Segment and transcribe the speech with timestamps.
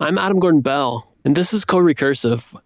[0.00, 2.56] I'm Adam Gordon Bell, and this is CoRecursive.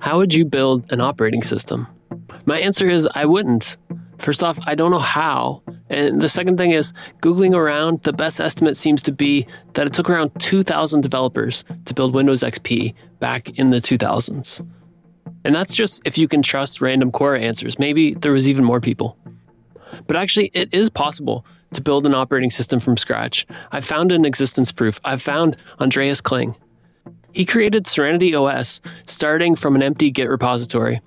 [0.00, 1.86] How would you build an operating system?
[2.44, 3.78] My answer is I wouldn't.
[4.18, 5.62] First off, I don't know how.
[5.88, 6.92] And the second thing is,
[7.22, 11.94] Googling around, the best estimate seems to be that it took around 2,000 developers to
[11.94, 14.60] build Windows XP back in the 2000s.
[15.42, 17.78] And that's just if you can trust random Quora answers.
[17.78, 19.16] Maybe there was even more people.
[20.06, 23.46] But actually, it is possible to build an operating system from scratch.
[23.72, 25.00] I've found an existence proof.
[25.04, 26.56] I've found Andreas Kling.
[27.32, 31.00] He created Serenity OS starting from an empty Git repository.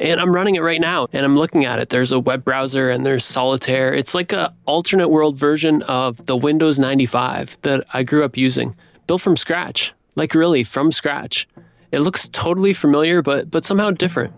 [0.00, 1.90] And I'm running it right now and I'm looking at it.
[1.90, 3.92] There's a web browser and there's Solitaire.
[3.94, 8.76] It's like a alternate world version of the Windows 95 that I grew up using,
[9.06, 9.92] built from scratch.
[10.14, 11.46] Like really from scratch.
[11.92, 14.34] It looks totally familiar but but somehow different.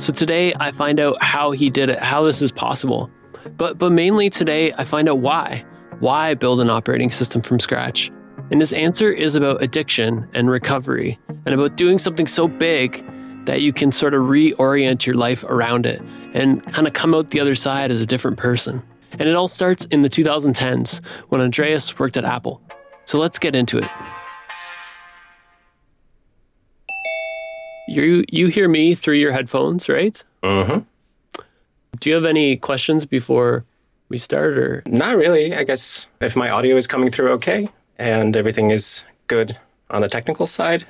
[0.00, 3.10] So today I find out how he did it, how this is possible.
[3.56, 5.64] But but mainly today I find out why.
[6.00, 8.10] Why build an operating system from scratch?
[8.50, 13.04] And his answer is about addiction and recovery and about doing something so big
[13.46, 16.00] that you can sort of reorient your life around it
[16.32, 18.82] and kind of come out the other side as a different person.
[19.12, 22.62] And it all starts in the 2010s when Andreas worked at Apple.
[23.04, 23.90] So let's get into it.
[27.88, 30.22] You you hear me through your headphones, right?
[30.44, 30.80] Mm-hmm.
[32.00, 33.64] Do you have any questions before
[34.10, 35.54] we start or Not really.
[35.54, 39.56] I guess if my audio is coming through okay and everything is good
[39.88, 40.84] on the technical side,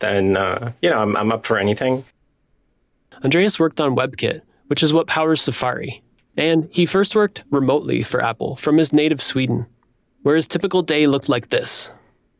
[0.00, 2.04] then uh, you know I'm, I'm up for anything.
[3.24, 6.02] Andreas worked on WebKit, which is what powers Safari.
[6.36, 9.64] And he first worked remotely for Apple from his native Sweden,
[10.22, 11.90] where his typical day looked like this.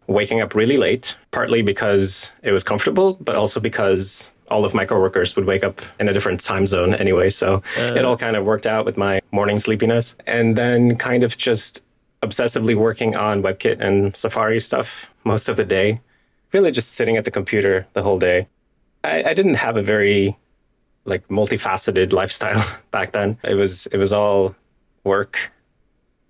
[0.06, 4.85] Waking up really late, partly because it was comfortable, but also because all of my
[4.85, 7.31] coworkers would wake up in a different time zone anyway.
[7.31, 10.17] So it all kind of worked out with my morning sleepiness.
[10.27, 11.85] And then kind of just
[12.23, 16.01] obsessively working on WebKit and Safari stuff most of the day.
[16.53, 18.49] Really just sitting at the computer the whole day.
[19.05, 20.37] I, I didn't have a very
[21.05, 23.39] like multifaceted lifestyle back then.
[23.45, 24.55] It was it was all
[25.05, 25.53] work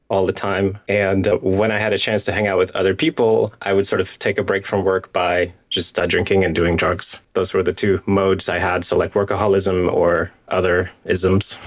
[0.08, 0.78] all the time.
[0.88, 3.86] And uh, when I had a chance to hang out with other people, I would
[3.86, 7.20] sort of take a break from work by just uh, drinking and doing drugs.
[7.34, 8.82] Those were the two modes I had.
[8.82, 11.58] So, like workaholism or other isms.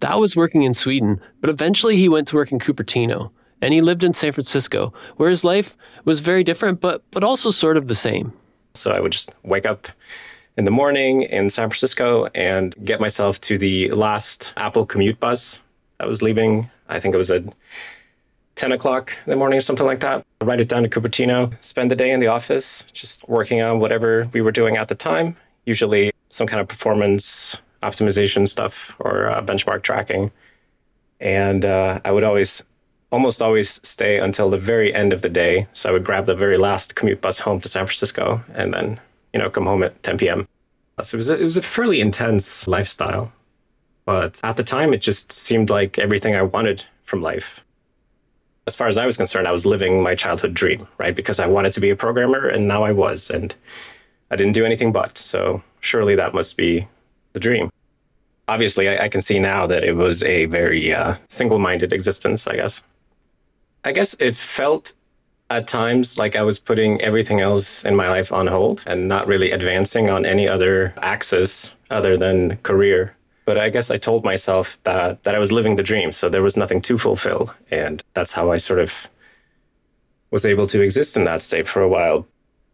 [0.00, 3.30] That was working in Sweden, but eventually he went to work in Cupertino,
[3.62, 5.74] and he lived in San Francisco, where his life
[6.04, 8.34] was very different, but, but also sort of the same.
[8.74, 9.88] So, I would just wake up
[10.58, 15.60] in the morning in San Francisco and get myself to the last Apple commute bus
[15.96, 16.70] that was leaving.
[16.90, 17.44] I think it was at
[18.58, 20.26] 10 o'clock in the morning or something like that.
[20.42, 24.28] Write it down to Cupertino, spend the day in the office, just working on whatever
[24.32, 29.40] we were doing at the time, usually some kind of performance optimization stuff or uh,
[29.42, 30.32] benchmark tracking.
[31.20, 32.64] And uh, I would always,
[33.12, 35.68] almost always stay until the very end of the day.
[35.72, 38.98] So I would grab the very last commute bus home to San Francisco and then,
[39.32, 40.48] you know, come home at 10 p.m.
[41.00, 43.30] So it was a, it was a fairly intense lifestyle.
[44.04, 47.64] But at the time, it just seemed like everything I wanted from life.
[48.68, 51.16] As far as I was concerned, I was living my childhood dream, right?
[51.16, 53.54] Because I wanted to be a programmer, and now I was, and
[54.30, 55.16] I didn't do anything but.
[55.16, 56.86] So surely that must be
[57.32, 57.70] the dream.
[58.46, 62.46] Obviously, I, I can see now that it was a very uh, single minded existence,
[62.46, 62.82] I guess.
[63.84, 64.92] I guess it felt
[65.48, 69.26] at times like I was putting everything else in my life on hold and not
[69.26, 73.16] really advancing on any other axis other than career
[73.48, 76.42] but I guess I told myself that that I was living the dream, so there
[76.42, 79.08] was nothing to fulfill, and that's how I sort of
[80.30, 82.26] was able to exist in that state for a while.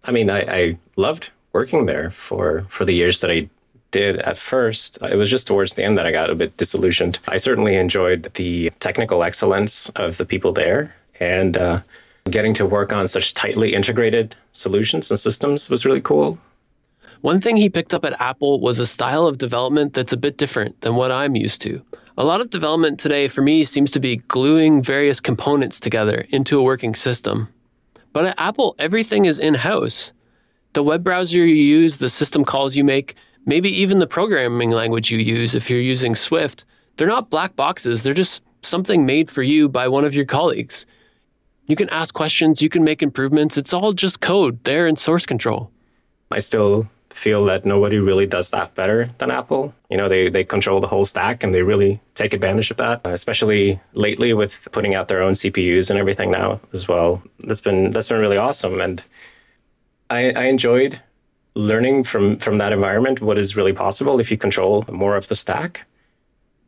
[0.03, 3.49] I mean, I, I loved working there for for the years that I
[3.93, 4.99] did at first.
[5.01, 7.21] It was just towards the end that I got a bit disillusioned.
[7.29, 11.81] I certainly enjoyed the technical excellence of the people there, and uh,
[12.29, 16.37] getting to work on such tightly integrated solutions and systems was really cool.
[17.25, 20.37] One thing he picked up at Apple was a style of development that's a bit
[20.37, 21.81] different than what I'm used to.
[22.19, 26.59] A lot of development today for me seems to be gluing various components together into
[26.59, 27.49] a working system.
[28.13, 30.13] But at Apple, everything is in house.
[30.75, 33.15] The web browser you use, the system calls you make,
[33.47, 36.67] maybe even the programming language you use if you're using Swift,
[36.99, 40.85] they're not black boxes, they're just something made for you by one of your colleagues.
[41.69, 45.25] You can ask questions, you can make improvements, it's all just code there in source
[45.25, 45.71] control.
[46.31, 49.73] I still feel that nobody really does that better than Apple.
[49.89, 53.03] You know, they, they control the whole stack and they really take advantage of that,
[53.05, 57.23] especially lately with putting out their own CPUs and everything now as well.
[57.41, 58.81] That's been that's been really awesome.
[58.81, 59.03] And
[60.11, 61.01] I, I enjoyed
[61.55, 65.37] learning from from that environment what is really possible if you control more of the
[65.37, 65.87] stack.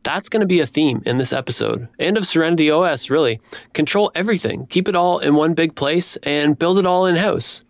[0.03, 3.41] That's going to be a theme in this episode and of Serenity OS, really.
[3.73, 7.65] Control everything, keep it all in one big place, and build it all in house.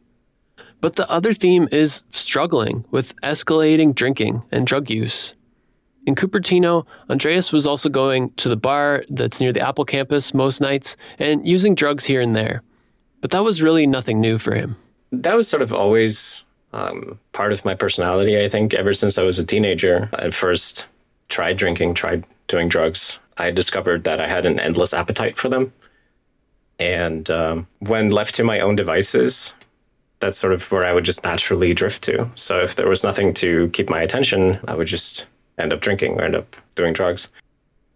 [0.81, 5.33] But the other theme is struggling with escalating drinking and drug use.
[6.05, 10.61] In Cupertino, Andreas was also going to the bar that's near the Apple campus most
[10.61, 12.61] nights and using drugs here and there.
[13.19, 14.77] But that was really nothing new for him.
[15.11, 19.23] That was sort of always um, part of my personality, I think, ever since I
[19.23, 20.09] was a teenager.
[20.13, 20.87] I first
[21.27, 23.19] tried drinking, tried doing drugs.
[23.37, 25.73] I discovered that I had an endless appetite for them.
[26.79, 29.55] And um, when left to my own devices,
[30.19, 32.29] that's sort of where I would just naturally drift to.
[32.35, 35.27] So if there was nothing to keep my attention, I would just
[35.57, 37.29] end up drinking or end up doing drugs.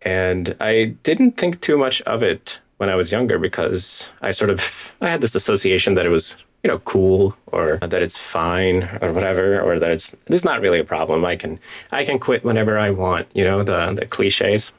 [0.01, 4.49] And I didn't think too much of it when I was younger because I sort
[4.49, 8.83] of I had this association that it was you know cool or that it's fine
[9.01, 11.23] or whatever or that it's it's not really a problem.
[11.23, 11.59] I can
[11.91, 13.27] I can quit whenever I want.
[13.33, 14.73] You know the the cliches.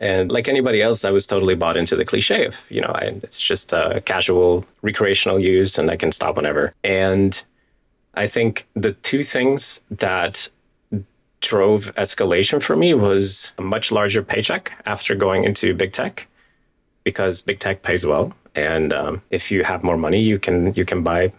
[0.00, 3.20] And like anybody else, I was totally bought into the cliche of, you know, I,
[3.22, 6.72] it's just a casual recreational use and I can stop whenever.
[6.82, 7.40] And
[8.14, 10.48] I think the two things that
[11.40, 16.28] drove escalation for me was a much larger paycheck after going into big tech
[17.04, 18.32] because big tech pays well.
[18.54, 21.32] And um, if you have more money, you can you can buy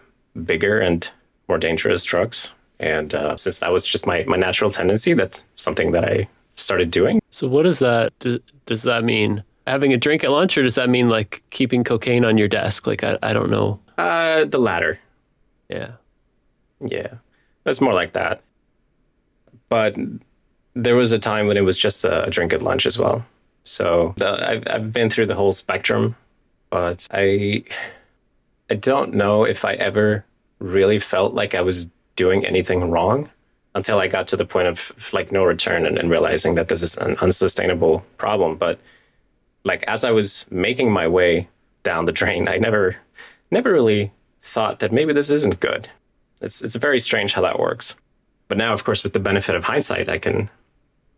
[0.44, 1.10] bigger and
[1.48, 2.52] more dangerous drugs.
[2.80, 6.28] And uh, since that was just my, my natural tendency, that's something that I
[6.62, 7.20] started doing.
[7.30, 9.44] So what does that do, does that mean?
[9.66, 12.86] Having a drink at lunch, or does that mean like keeping cocaine on your desk?
[12.86, 13.78] Like I, I don't know.
[13.96, 14.98] Uh, the latter.
[15.68, 15.92] Yeah.
[16.80, 17.14] Yeah,
[17.64, 18.42] it's more like that.
[19.68, 19.96] But
[20.74, 23.24] there was a time when it was just a, drink at lunch as well.
[23.64, 26.16] So the, I've I've been through the whole spectrum,
[26.70, 27.64] but I
[28.68, 30.24] I don't know if I ever
[30.58, 33.30] really felt like I was doing anything wrong
[33.74, 36.82] until I got to the point of like no return and, and realizing that this
[36.82, 38.56] is an unsustainable problem.
[38.56, 38.78] But
[39.64, 41.48] like as I was making my way
[41.82, 42.96] down the drain, I never
[43.50, 45.88] never really thought that maybe this isn't good.
[46.40, 47.94] It's it's very strange how that works.
[48.48, 50.50] But now, of course, with the benefit of hindsight, I can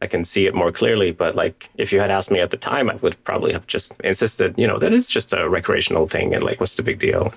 [0.01, 1.11] I can see it more clearly.
[1.11, 3.93] But like if you had asked me at the time, I would probably have just
[4.05, 7.35] insisted, you know, that it's just a recreational thing and like what's the big deal?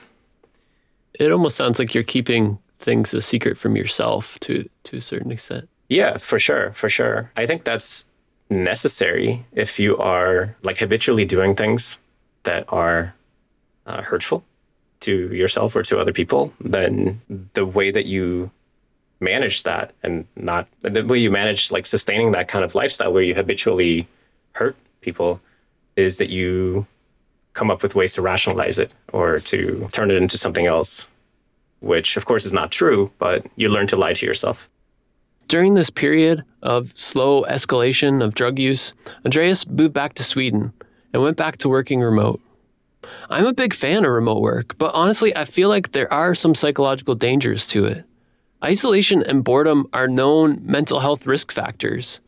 [1.13, 5.31] It almost sounds like you're keeping things a secret from yourself to to a certain
[5.31, 5.67] extent.
[5.89, 7.31] Yeah, for sure, for sure.
[7.35, 8.05] I think that's
[8.49, 11.99] necessary if you are like habitually doing things
[12.43, 13.15] that are
[13.85, 14.43] uh, hurtful
[15.01, 16.53] to yourself or to other people.
[16.59, 17.21] Then
[17.53, 18.51] the way that you
[19.19, 23.23] manage that and not the way you manage like sustaining that kind of lifestyle where
[23.23, 24.07] you habitually
[24.53, 25.41] hurt people
[25.95, 26.85] is that you
[27.53, 31.09] come up with ways to rationalize it or to turn it into something else
[31.79, 34.69] which of course is not true, but you learn to lie to yourself.
[35.47, 38.93] During this period of slow escalation of drug use,
[39.25, 40.73] Andreas moved back to Sweden
[41.13, 42.41] and went back to working remote.
[43.29, 46.53] I'm a big fan of remote work, but honestly, I feel like there are some
[46.53, 48.03] psychological dangers to it.
[48.63, 52.19] Isolation and boredom are known mental health risk factors.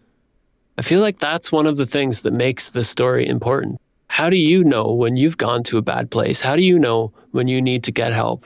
[0.78, 3.81] I feel like that's one of the things that makes this story important.
[4.07, 6.40] How do you know when you've gone to a bad place?
[6.42, 8.45] How do you know when you need to get help?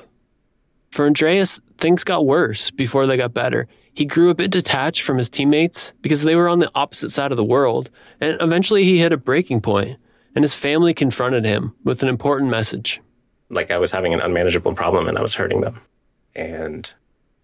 [0.94, 3.68] For Andreas, things got worse before they got better.
[3.95, 7.31] He grew a bit detached from his teammates because they were on the opposite side
[7.31, 7.90] of the world,
[8.22, 9.98] and eventually he hit a breaking point,
[10.36, 13.02] and his family confronted him with an important message.
[13.50, 15.81] Like I was having an unmanageable problem and I was hurting them.
[16.35, 16.94] And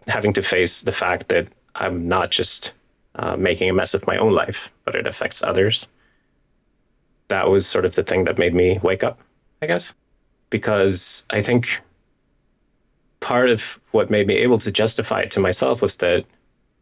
[0.06, 2.72] having to face the fact that I'm not just
[3.16, 5.88] uh, making a mess of my own life, but it affects others.
[7.26, 9.18] That was sort of the thing that made me wake up,
[9.60, 9.92] I guess.
[10.50, 11.80] Because I think
[13.20, 16.24] part of what made me able to justify it to myself was that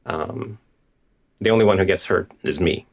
[0.07, 0.59] um,
[1.41, 2.87] the only one who gets hurt is me.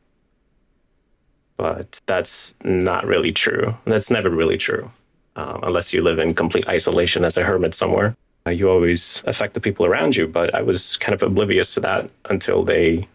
[1.57, 3.77] But that's not really true.
[3.85, 4.91] That's never really true,
[5.35, 8.17] um, unless you live in complete isolation as a hermit somewhere.
[8.45, 11.79] Uh, you always affect the people around you, but I was kind of oblivious to
[11.79, 13.07] that until they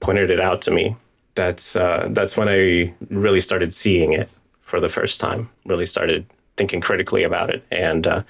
[0.00, 0.96] pointed it out to me.
[1.34, 4.28] That's uh, that's when I really started seeing it
[4.62, 5.50] for the first time.
[5.64, 8.22] Really started thinking critically about it, and uh,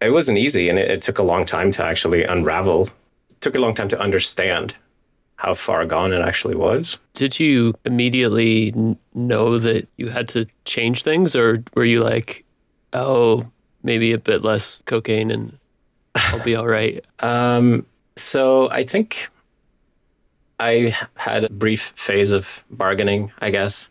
[0.00, 2.88] it wasn't easy and it, it, took a long time to actually unravel.
[3.30, 4.76] It took a long time to understand
[5.36, 6.98] how far gone it actually was.
[7.14, 12.44] Did you immediately know that you had to change things or were you like,
[12.92, 13.46] oh,
[13.82, 15.58] maybe a bit less cocaine and
[16.14, 17.04] I'll be all right?
[17.20, 17.86] um,
[18.16, 19.28] so I think
[20.58, 23.90] I had a brief phase of bargaining, I guess,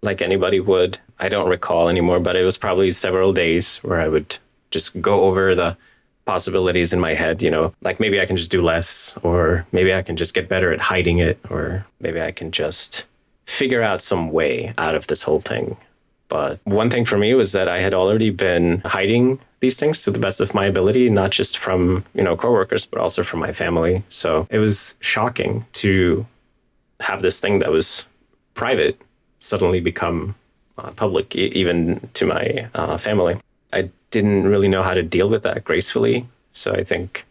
[0.00, 0.98] like anybody would.
[1.18, 4.38] I don't recall anymore, but it was probably several days where I would
[4.72, 5.76] just go over the
[6.24, 9.94] possibilities in my head, you know, like maybe I can just do less, or maybe
[9.94, 13.04] I can just get better at hiding it, or maybe I can just
[13.46, 15.76] figure out some way out of this whole thing.
[16.28, 20.10] But one thing for me was that I had already been hiding these things to
[20.10, 23.52] the best of my ability, not just from, you know, coworkers, but also from my
[23.52, 24.02] family.
[24.08, 26.26] So it was shocking to
[27.00, 28.06] have this thing that was
[28.54, 29.00] private
[29.38, 30.34] suddenly become
[30.78, 33.36] uh, public, e- even to my uh, family.
[34.12, 36.28] Didn't really know how to deal with that gracefully.
[36.52, 37.26] So I think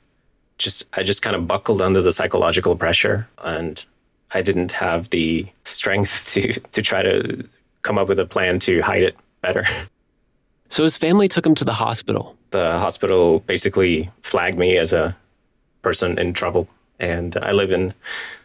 [0.58, 3.86] just I just kind of buckled under the psychological pressure and
[4.34, 7.48] I didn't have the strength to to try to
[7.82, 9.64] come up with a plan to hide it better.
[10.70, 12.38] So his family took him to the hospital.
[12.52, 15.18] The hospital basically flagged me as a
[15.82, 16.70] person in trouble
[17.02, 17.94] and I live in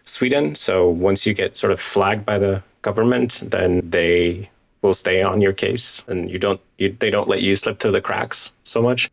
[0.05, 4.51] Sweden, so once you get sort of flagged by the government, then they
[4.87, 7.93] will stay on your case and you don't you, they don't let you slip through
[7.93, 9.11] the cracks so much.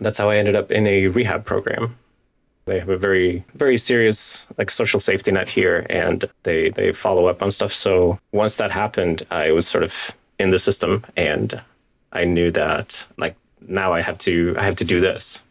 [0.00, 1.96] That's how I ended up in a rehab program.
[2.66, 7.26] They have a very very serious like social safety net here and they they follow
[7.26, 7.74] up on stuff.
[7.74, 11.60] So once that happened, I was sort of in the system and
[12.12, 15.42] I knew that like now I have to I have to do this.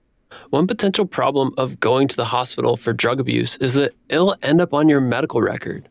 [0.52, 4.62] One potential problem of going to the hospital for drug abuse is that it'll end
[4.62, 5.90] up on your medical record.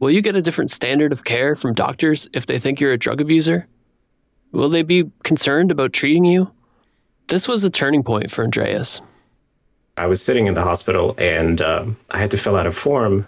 [0.00, 2.98] Will you get a different standard of care from doctors if they think you're a
[2.98, 3.66] drug abuser?
[4.52, 6.50] Will they be concerned about treating you?
[7.28, 9.00] This was a turning point for Andreas.
[9.96, 13.26] I was sitting in the hospital and um, I had to fill out a form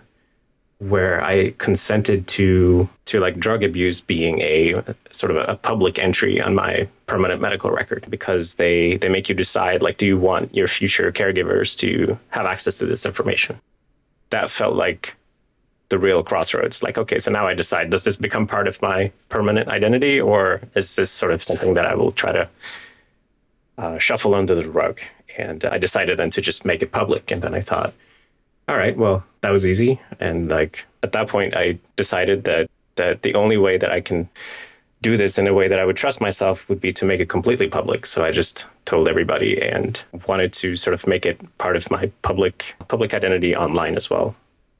[0.78, 6.40] where I consented to to like drug abuse being a sort of a public entry
[6.40, 10.54] on my permanent medical record because they they make you decide like do you want
[10.54, 13.58] your future caregivers to have access to this information.
[14.30, 15.15] That felt like
[15.88, 16.82] the real crossroads.
[16.82, 20.62] Like okay, so now I decide does this become part of my permanent identity or
[20.74, 22.48] is this sort of something that I will try to
[23.78, 25.00] uh, shuffle under the rug?
[25.38, 27.30] And I decided then to just make it public.
[27.30, 27.92] And then I thought,
[28.68, 30.00] all right, well, that was easy.
[30.18, 34.28] And like at that point, I decided that that the only way that I can
[35.02, 37.28] do this in a way that I would trust myself would be to make it
[37.28, 38.06] completely public.
[38.06, 42.10] So I just told everybody and wanted to sort of make it part of my
[42.22, 44.34] public public identity online as well.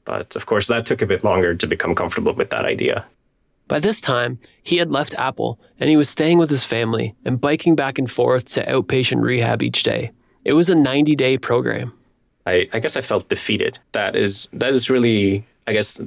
[0.07, 3.05] But of course, that took a bit longer to become comfortable with that idea.
[3.67, 7.41] By this time, he had left Apple and he was staying with his family and
[7.41, 10.11] biking back and forth to outpatient rehab each day.
[10.45, 11.91] It was a 90 day program.
[12.45, 13.79] I, I guess I felt defeated.
[13.91, 16.01] That is that is really, I guess,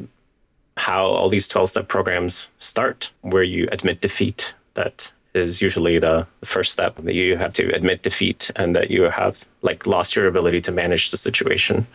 [0.78, 4.54] how all these 12 step programs start, where you admit defeat.
[4.72, 9.02] That is usually the first step that you have to admit defeat and that you
[9.10, 11.86] have like lost your ability to manage the situation.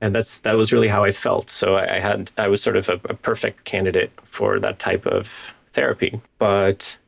[0.00, 1.50] And that's that was really how I felt.
[1.50, 5.54] So I, had I was sort of a, a perfect candidate for that type of
[5.72, 6.20] therapy.
[6.38, 6.98] But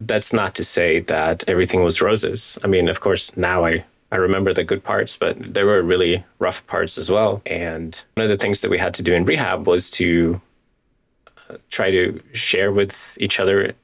[0.00, 2.58] that's not to say that everything was roses.
[2.64, 6.24] I mean, of course, now I I remember the good parts, but there were really
[6.38, 7.42] rough parts as well.
[7.44, 10.40] And one of the things that we had to do in rehab was to
[11.50, 13.74] uh, try to share with each other,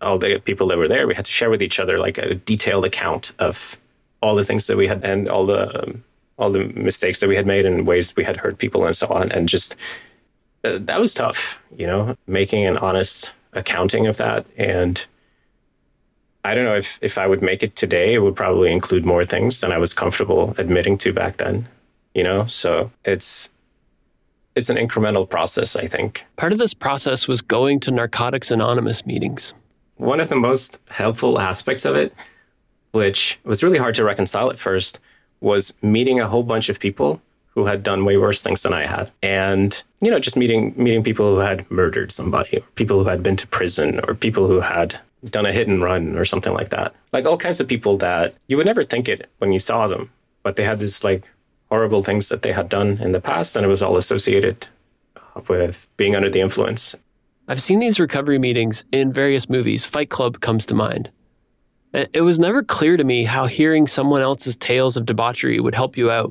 [0.00, 2.34] all the people that were there, we had to share with each other like a
[2.34, 3.78] detailed account of
[4.22, 6.04] all the things that we had and all the um,
[6.38, 9.06] all the mistakes that we had made and ways we had hurt people and so
[9.08, 9.32] on.
[9.32, 9.74] And just
[10.64, 15.06] uh, that was tough, you know, making an honest accounting of that and
[16.46, 19.24] I don't know if, if I would make it today, it would probably include more
[19.24, 21.66] things than I was comfortable admitting to back then.
[22.14, 23.50] You know, so it's
[24.54, 26.24] it's an incremental process, I think.
[26.36, 29.54] Part of this process was going to Narcotics Anonymous meetings.
[29.96, 32.14] One of the most helpful aspects of it,
[32.92, 35.00] which was really hard to reconcile at first,
[35.40, 38.86] was meeting a whole bunch of people who had done way worse things than I
[38.86, 39.10] had.
[39.22, 43.22] And, you know, just meeting meeting people who had murdered somebody, or people who had
[43.22, 46.68] been to prison, or people who had done a hit and run or something like
[46.68, 46.94] that.
[47.12, 50.10] Like all kinds of people that you would never think it when you saw them,
[50.42, 51.28] but they had this like
[51.70, 54.68] horrible things that they had done in the past, and it was all associated
[55.48, 56.94] with being under the influence.
[57.48, 59.84] I've seen these recovery meetings in various movies.
[59.84, 61.10] Fight Club comes to mind.
[62.12, 65.96] It was never clear to me how hearing someone else's tales of debauchery would help
[65.96, 66.30] you out.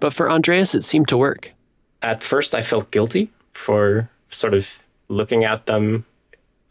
[0.00, 1.52] But for Andreas, it seemed to work.
[2.02, 6.04] At first, I felt guilty for sort of looking at them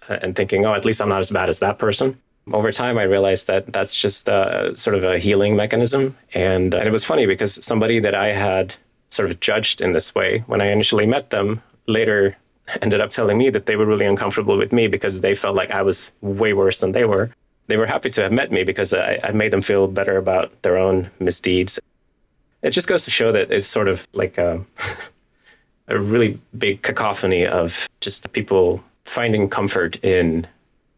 [0.10, 2.20] uh, and thinking, oh, at least I'm not as bad as that person.
[2.52, 6.18] Over time, I realized that that's just a, sort of a healing mechanism.
[6.34, 8.76] And, and it was funny because somebody that I had
[9.10, 12.36] sort of judged in this way when I initially met them later
[12.82, 15.72] ended up telling me that they were really uncomfortable with me because they felt like
[15.72, 17.32] I was way worse than they were.
[17.68, 20.62] They were happy to have met me because I, I made them feel better about
[20.64, 21.80] their own misdeeds.
[22.62, 24.64] It just goes to show that it's sort of like a,
[25.88, 30.48] a really big cacophony of just people finding comfort in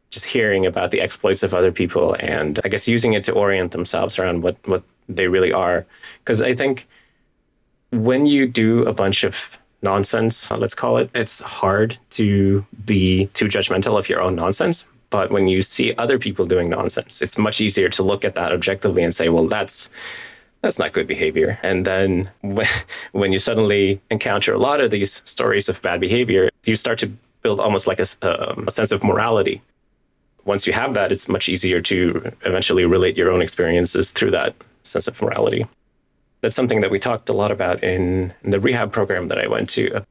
[0.10, 3.72] just hearing about the exploits of other people and I guess using it to orient
[3.72, 5.86] themselves around what, what they really are.
[6.20, 6.88] Because I think
[7.92, 13.46] when you do a bunch of nonsense, let's call it, it's hard to be too
[13.46, 14.88] judgmental of your own nonsense.
[15.16, 18.52] But when you see other people doing nonsense, it's much easier to look at that
[18.52, 19.90] objectively and say, well, that's
[20.60, 21.58] that's not good behavior.
[21.64, 22.68] And then when,
[23.14, 27.08] when you suddenly encounter a lot of these stories of bad behavior, you start to
[27.44, 29.62] build almost like a, um, a sense of morality.
[30.44, 34.54] Once you have that, it's much easier to eventually relate your own experiences through that
[34.84, 35.66] sense of morality.
[36.42, 39.48] That's something that we talked a lot about in, in the rehab program that I
[39.48, 40.04] went to,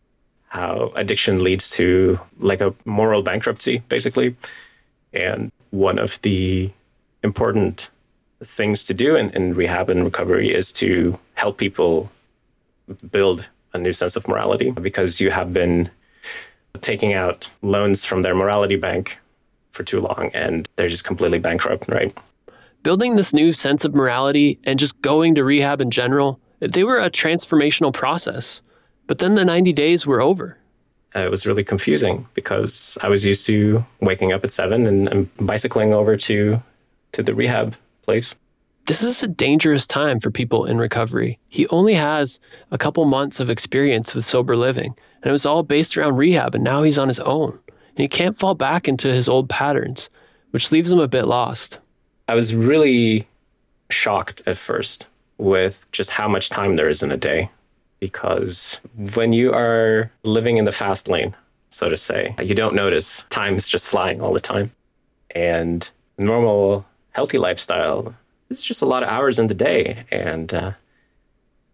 [0.48, 4.34] how addiction leads to like a moral bankruptcy, basically.
[5.14, 6.70] And one of the
[7.22, 7.90] important
[8.42, 12.10] things to do in, in rehab and recovery is to help people
[13.10, 15.90] build a new sense of morality because you have been
[16.80, 19.18] taking out loans from their morality bank
[19.72, 22.16] for too long and they're just completely bankrupt, right?
[22.82, 26.98] Building this new sense of morality and just going to rehab in general, they were
[26.98, 28.60] a transformational process.
[29.06, 30.58] But then the 90 days were over.
[31.16, 35.08] Uh, it was really confusing because I was used to waking up at seven and,
[35.08, 36.62] and bicycling over to
[37.12, 38.34] to the rehab place.
[38.86, 41.38] This is a dangerous time for people in recovery.
[41.48, 42.38] He only has
[42.70, 46.54] a couple months of experience with sober living, and it was all based around rehab,
[46.54, 47.58] and now he's on his own.
[47.68, 50.10] And he can't fall back into his old patterns,
[50.50, 51.78] which leaves him a bit lost.
[52.28, 53.26] I was really
[53.90, 57.50] shocked at first with just how much time there is in a day.
[58.04, 58.80] Because
[59.14, 61.34] when you are living in the fast lane,
[61.70, 64.72] so to say, you don't notice time is just flying all the time.
[65.30, 68.14] And normal healthy lifestyle
[68.50, 70.72] it's just a lot of hours in the day, and uh,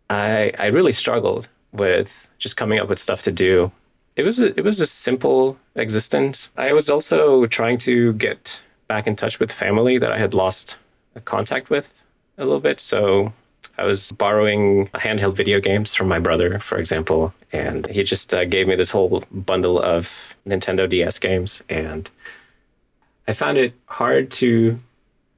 [0.09, 3.73] I I really struggled with just coming up with stuff to do.
[4.17, 6.51] It was a, it was a simple existence.
[6.57, 10.79] I was also trying to get back in touch with family that I had lost
[11.25, 12.03] contact with
[12.39, 12.81] a little bit.
[12.81, 13.33] So
[13.81, 18.45] I was borrowing handheld video games from my brother, for example, and he just uh,
[18.45, 22.11] gave me this whole bundle of Nintendo DS games, and
[23.27, 24.79] I found it hard to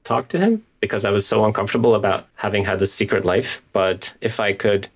[0.03, 3.63] talk to him because I was so uncomfortable about having had this secret life.
[3.73, 4.89] But if I could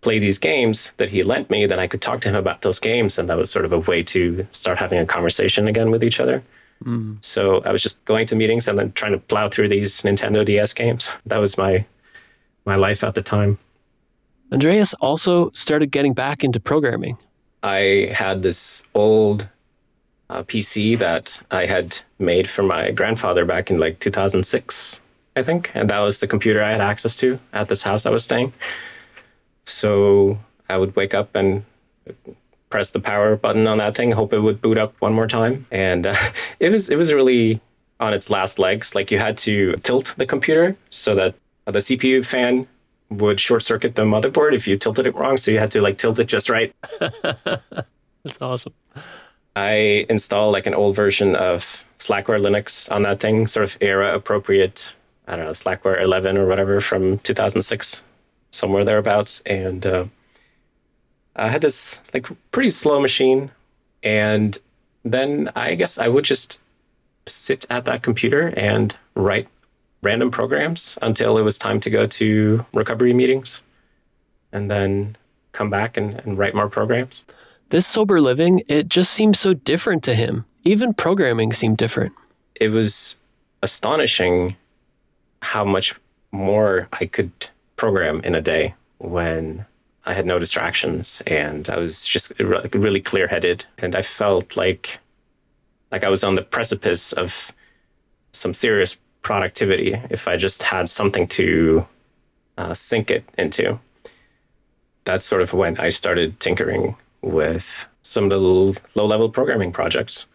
[0.00, 2.78] play these games that he lent me, then I could talk to him about those
[2.78, 3.18] games.
[3.18, 6.20] And that was sort of a way to start having a conversation again with each
[6.20, 6.44] other.
[6.84, 7.24] Mm.
[7.24, 10.44] So I was just going to meetings and then trying to plow through these Nintendo
[10.44, 11.08] DS games.
[11.24, 11.86] That was my
[12.66, 13.58] my life at the time.
[14.52, 17.18] Andreas also started getting back into programming.
[17.62, 19.48] I had this old
[20.30, 25.02] uh, PC that I had made for my grandfather back in like 2006,
[25.34, 25.70] I think.
[25.74, 28.52] And that was the computer I had access to at this house I was staying.
[29.64, 31.64] So I would wake up and
[32.70, 35.66] press the power button on that thing, hope it would boot up one more time.
[35.70, 36.14] And uh,
[36.60, 37.60] it was it was really
[37.98, 38.94] on its last legs.
[38.94, 41.34] Like you had to tilt the computer so that
[41.66, 42.66] the CPU fan
[43.10, 45.36] would short circuit the motherboard if you tilted it wrong.
[45.36, 46.74] So you had to like tilt it just right.
[48.24, 48.74] That's awesome.
[49.54, 54.14] I installed like an old version of Slackware Linux on that thing, sort of era
[54.14, 54.94] appropriate.
[55.26, 58.04] I don't know, Slackware 11 or whatever from 2006,
[58.50, 59.40] somewhere thereabouts.
[59.46, 60.04] And uh,
[61.34, 63.50] I had this like pretty slow machine.
[64.02, 64.56] And
[65.04, 66.60] then I guess I would just
[67.26, 69.48] sit at that computer and write
[70.02, 73.62] random programs until it was time to go to recovery meetings
[74.52, 75.16] and then
[75.52, 77.24] come back and, and write more programs.
[77.70, 80.44] This sober living, it just seemed so different to him.
[80.64, 82.12] Even programming seemed different.
[82.54, 83.16] It was
[83.62, 84.56] astonishing
[85.42, 85.94] how much
[86.32, 87.32] more I could
[87.76, 89.66] program in a day when
[90.04, 93.66] I had no distractions and I was just really clear headed.
[93.78, 94.98] And I felt like
[95.90, 97.52] like I was on the precipice of
[98.32, 101.84] some serious productivity if I just had something to
[102.56, 103.80] uh, sink it into.
[105.02, 110.26] That's sort of when I started tinkering with some of the low level programming projects,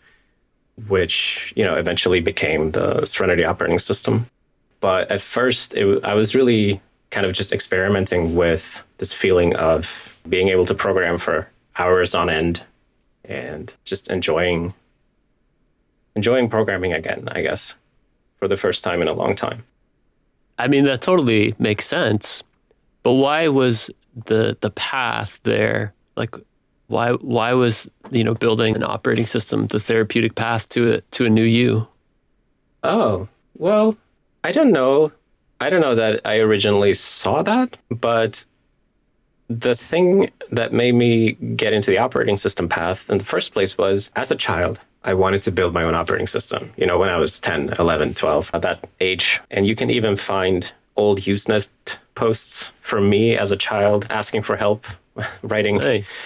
[0.90, 4.28] which, you know, eventually became the Serenity operating system.
[4.82, 10.20] But at first, it, I was really kind of just experimenting with this feeling of
[10.28, 11.48] being able to program for
[11.80, 12.66] hours on end
[13.24, 14.74] and just enjoying
[16.14, 17.78] enjoying programming again, I guess,
[18.42, 19.64] for the first time in a long time.
[20.58, 22.42] I mean, that totally makes sense.
[23.04, 23.92] But why was
[24.26, 25.94] the the path there?
[26.16, 26.36] Like
[26.88, 31.26] why why was you know building an operating system the therapeutic path to a, to
[31.26, 31.88] a new you?
[32.84, 33.28] Oh
[33.58, 33.96] well,
[34.44, 35.12] I don't know.
[35.60, 38.46] I don't know that I originally saw that, but
[39.50, 43.78] the thing that made me get into the operating system path in the first place
[43.78, 47.10] was as a child, I wanted to build my own operating system, you know, when
[47.10, 49.40] I was 10, 11, 12, at that age.
[49.50, 51.70] And you can even find old Usenet
[52.16, 54.86] posts from me as a child asking for help
[55.44, 56.20] writing Nice.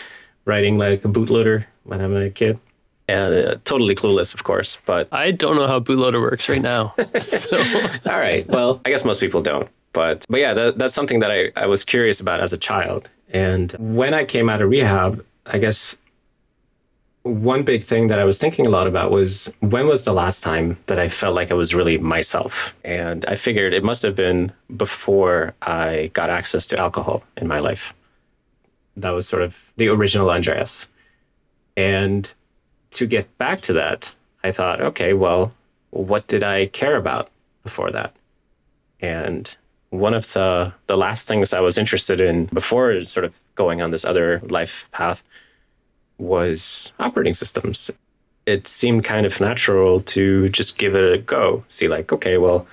[0.45, 2.59] writing like a bootloader when I'm a kid.
[3.07, 6.95] And uh, totally clueless, of course, but I don't know how bootloader works right now.
[7.21, 7.55] so
[8.11, 8.47] all right.
[8.47, 9.69] Well, I guess most people don't.
[9.93, 13.09] But but yeah, that, that's something that I, I was curious about as a child.
[13.29, 15.97] And when I came out of rehab, I guess
[17.25, 20.43] one big thing that I was thinking a lot about was when was the last
[20.43, 22.75] time that I felt like I was really myself?
[22.83, 27.57] And I figured it must have been before I got access to alcohol in my
[27.57, 27.95] life.
[28.95, 30.87] That was sort of the original Andreas.
[31.75, 32.31] And
[32.91, 35.51] to get back to that, I thought, okay, well,
[35.89, 37.31] what did I care about
[37.63, 38.15] before that?
[39.01, 39.57] And
[39.89, 43.89] one of the the last things I was interested in before sort of going on
[43.89, 45.23] this other life path
[46.17, 47.91] was operating systems.
[48.45, 51.63] It seemed kind of natural to just give it a go.
[51.67, 52.67] See, like, okay, well,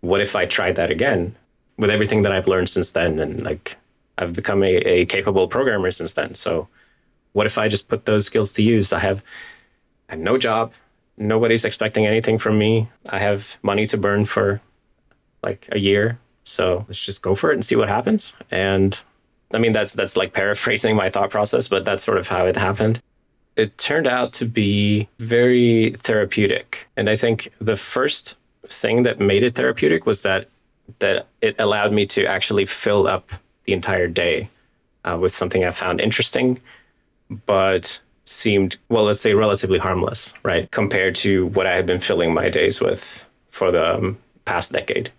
[0.00, 1.36] what if I tried that again
[1.76, 3.18] with everything that I've learned since then?
[3.18, 3.76] And like,
[4.18, 6.34] I've become a, a capable programmer since then.
[6.34, 6.68] So,
[7.32, 8.92] what if I just put those skills to use?
[8.92, 9.22] I have,
[10.08, 10.72] I have no job.
[11.16, 12.88] Nobody's expecting anything from me.
[13.08, 14.60] I have money to burn for
[15.42, 16.18] like a year.
[16.44, 18.34] So let's just go for it and see what happens.
[18.50, 19.00] And
[19.54, 22.56] I mean, that's that's like paraphrasing my thought process, but that's sort of how it
[22.56, 23.00] happened.
[23.56, 28.36] It turned out to be very therapeutic, and I think the first
[28.66, 30.48] thing that made it therapeutic was that
[30.98, 33.30] that it allowed me to actually fill up
[33.64, 34.48] the entire day
[35.04, 36.60] uh, with something I found interesting,
[37.46, 42.32] but seemed well, let's say, relatively harmless, right, compared to what I had been filling
[42.32, 45.10] my days with for the um, past decade.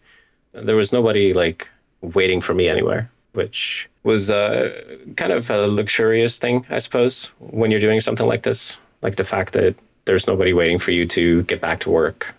[0.54, 1.70] There was nobody like
[2.02, 7.72] waiting for me anywhere, which was uh, kind of a luxurious thing, I suppose, when
[7.72, 8.80] you're doing something like this.
[9.02, 12.36] Like the fact that there's nobody waiting for you to get back to work.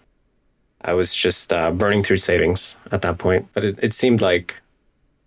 [0.81, 4.61] I was just uh, burning through savings at that point, but it, it seemed like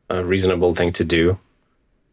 [0.09, 1.39] a reasonable thing to do.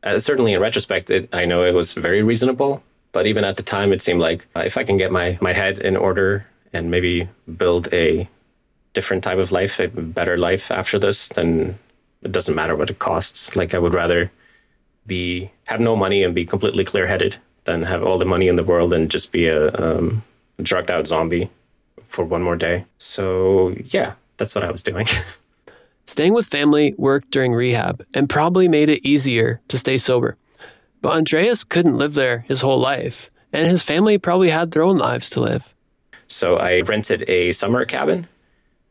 [0.02, 3.62] Uh, certainly, in retrospect, it, I know it was very reasonable, but even at the
[3.62, 6.90] time, it seemed like uh, if I can get my, my head in order and
[6.90, 8.28] maybe build a
[8.94, 11.78] different type of life, a better life after this, then
[12.24, 13.54] it doesn't matter what it costs.
[13.54, 14.30] Like I would rather
[15.06, 18.56] be have no money and be completely clear headed than have all the money in
[18.56, 20.24] the world and just be a um,
[20.60, 21.50] drugged out zombie
[22.04, 22.84] for one more day.
[22.98, 25.06] So yeah, that's what I was doing.
[26.06, 30.36] Staying with family worked during rehab and probably made it easier to stay sober.
[31.00, 34.98] But Andreas couldn't live there his whole life, and his family probably had their own
[34.98, 35.74] lives to live.
[36.28, 38.26] so I rented a summer cabin,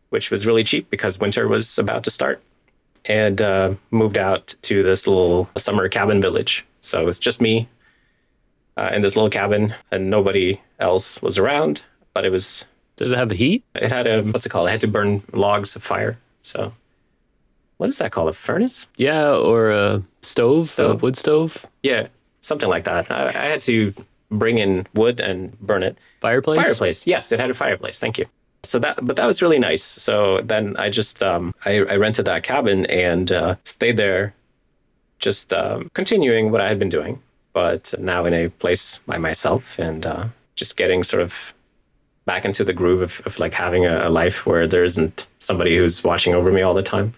[0.10, 2.42] which was really cheap because winter was about to start,
[3.06, 6.66] and uh, moved out to this little summer cabin village.
[6.82, 7.68] So it was just me
[8.78, 11.84] uh, in this little cabin, and nobody else was around.
[12.14, 12.66] But it was
[12.98, 13.64] Did it have a heat?
[13.76, 14.68] it had a what's it called?
[14.68, 16.18] I had to burn logs of fire.
[16.42, 16.74] So
[17.78, 18.30] what is that called?
[18.30, 18.88] A furnace?
[18.98, 21.02] Yeah, or a stove, a Stove.
[21.02, 22.08] wood stove, Yeah,
[22.42, 23.10] something like that.
[23.12, 23.94] I, I had to
[24.30, 25.98] bring in wood and burn it.
[26.22, 26.58] fireplace.
[26.58, 27.08] Fireplace.
[27.08, 28.00] Yes, it had a fireplace.
[28.00, 28.26] Thank you.
[28.64, 29.84] So that, but that was really nice.
[29.84, 34.34] So then I just, um, I, I rented that cabin and uh, stayed there,
[35.20, 37.22] just um, continuing what I had been doing,
[37.52, 41.54] but now in a place by myself and uh, just getting sort of
[42.26, 45.76] back into the groove of, of like having a, a life where there isn't somebody
[45.76, 47.14] who's watching over me all the time.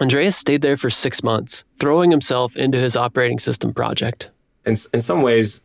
[0.00, 4.30] Andreas stayed there for six months, throwing himself into his operating system project.
[4.64, 5.62] in in some ways,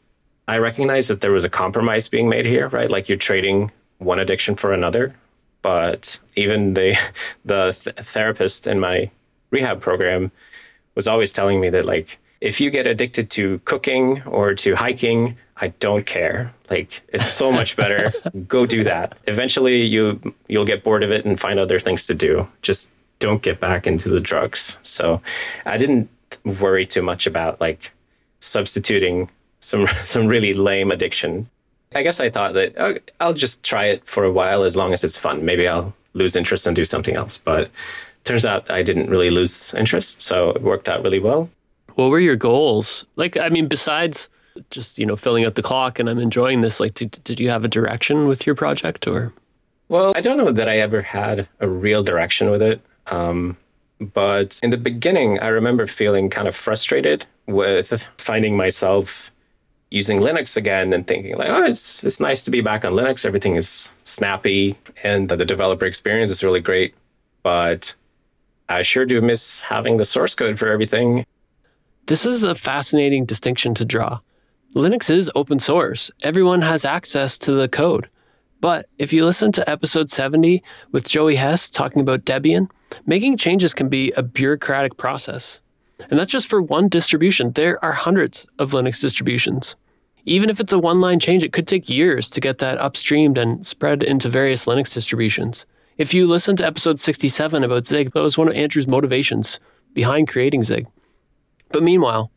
[0.47, 2.89] I recognize that there was a compromise being made here, right?
[2.89, 5.15] Like you're trading one addiction for another.
[5.61, 6.95] But even the
[7.45, 9.09] the th- therapist in my
[9.51, 10.31] rehab program
[10.95, 15.37] was always telling me that like if you get addicted to cooking or to hiking,
[15.57, 16.53] I don't care.
[16.69, 18.13] Like it's so much better.
[18.47, 19.17] Go do that.
[19.27, 22.47] Eventually you you'll get bored of it and find other things to do.
[22.61, 24.77] Just don't get back into the drugs.
[24.83, 25.21] So
[25.65, 26.09] I didn't
[26.43, 27.91] worry too much about like
[28.39, 29.29] substituting
[29.59, 31.49] some some really lame addiction.
[31.93, 34.93] I guess I thought that oh, I'll just try it for a while as long
[34.93, 35.45] as it's fun.
[35.45, 37.37] Maybe I'll lose interest and do something else.
[37.37, 37.69] But
[38.23, 41.49] turns out I didn't really lose interest, so it worked out really well.
[41.95, 43.05] What were your goals?
[43.15, 44.29] Like, I mean, besides
[44.69, 47.49] just, you know, filling out the clock and I'm enjoying this, like, did, did you
[47.49, 49.33] have a direction with your project or?
[49.87, 52.81] Well, I don't know that I ever had a real direction with it.
[53.07, 53.57] Um,
[53.99, 59.31] but in the beginning, I remember feeling kind of frustrated with finding myself
[59.91, 63.25] using Linux again and thinking like, oh, it's it's nice to be back on Linux.
[63.25, 66.95] Everything is snappy and the developer experience is really great.
[67.43, 67.95] But
[68.67, 71.25] I sure do miss having the source code for everything.
[72.07, 74.19] This is a fascinating distinction to draw.
[74.75, 76.11] Linux is open source.
[76.21, 78.09] Everyone has access to the code.
[78.61, 82.69] But if you listen to episode 70 with Joey Hess talking about Debian,
[83.05, 85.61] making changes can be a bureaucratic process.
[86.09, 87.51] And that's just for one distribution.
[87.51, 89.75] There are hundreds of Linux distributions.
[90.25, 93.37] Even if it's a one line change, it could take years to get that upstreamed
[93.37, 95.65] and spread into various Linux distributions.
[95.97, 99.59] If you listen to episode 67 about Zig, that was one of Andrew's motivations
[99.93, 100.87] behind creating Zig.
[101.69, 102.31] But meanwhile,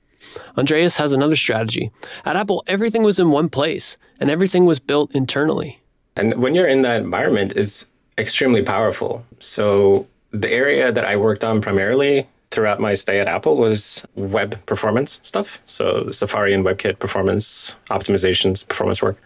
[0.57, 1.91] Andreas has another strategy.
[2.25, 5.81] At Apple, everything was in one place and everything was built internally.
[6.17, 9.25] And when you're in that environment is extremely powerful.
[9.41, 14.65] So the area that I worked on primarily throughout my stay at Apple was web
[14.67, 15.61] performance stuff.
[15.67, 19.21] So Safari and WebKit performance optimizations, performance work.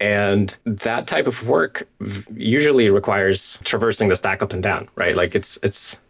[0.00, 1.88] And that type of work
[2.34, 5.16] usually requires traversing the stack up and down, right?
[5.16, 6.00] Like it's it's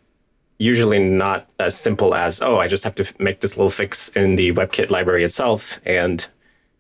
[0.59, 4.37] usually not as simple as, oh, I just have to make this little fix in
[4.37, 6.29] the WebKit library itself and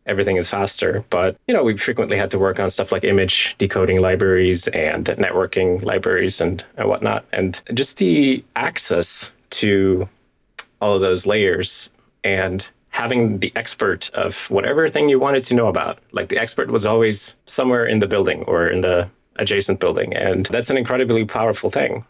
[0.04, 1.04] everything is faster.
[1.10, 5.04] But, you know, we frequently had to work on stuff like image decoding libraries and
[5.06, 7.24] networking libraries and, and whatnot.
[7.32, 10.08] And just the access to
[10.80, 11.90] all of those layers
[12.24, 15.98] and having the expert of whatever thing you wanted to know about.
[16.12, 20.14] Like the expert was always somewhere in the building or in the adjacent building.
[20.14, 22.04] And that's an incredibly powerful thing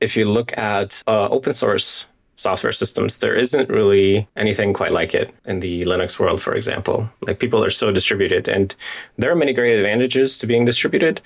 [0.00, 2.06] if you look at uh, open source
[2.36, 7.10] software systems, there isn't really anything quite like it in the Linux world, for example.
[7.22, 8.74] Like people are so distributed, and
[9.16, 11.20] there are many great advantages to being distributed,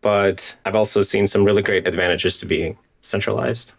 [0.00, 3.74] but I've also seen some really great advantages to being centralized.